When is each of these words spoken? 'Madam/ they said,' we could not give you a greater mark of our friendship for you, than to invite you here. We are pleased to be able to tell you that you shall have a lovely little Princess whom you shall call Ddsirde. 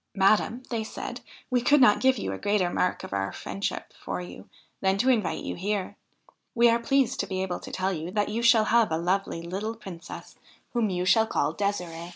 'Madam/ 0.16 0.64
they 0.68 0.82
said,' 0.82 1.20
we 1.48 1.60
could 1.62 1.80
not 1.80 2.00
give 2.00 2.18
you 2.18 2.32
a 2.32 2.38
greater 2.38 2.68
mark 2.70 3.04
of 3.04 3.12
our 3.12 3.30
friendship 3.30 3.92
for 3.92 4.20
you, 4.20 4.48
than 4.80 4.98
to 4.98 5.08
invite 5.08 5.44
you 5.44 5.54
here. 5.54 5.96
We 6.56 6.68
are 6.68 6.80
pleased 6.80 7.20
to 7.20 7.26
be 7.28 7.40
able 7.40 7.60
to 7.60 7.70
tell 7.70 7.92
you 7.92 8.10
that 8.10 8.28
you 8.28 8.42
shall 8.42 8.64
have 8.64 8.90
a 8.90 8.98
lovely 8.98 9.42
little 9.42 9.76
Princess 9.76 10.34
whom 10.72 10.90
you 10.90 11.04
shall 11.04 11.28
call 11.28 11.54
Ddsirde. 11.54 12.14